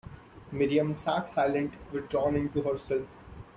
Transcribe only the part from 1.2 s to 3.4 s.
silent, withdrawn into herself.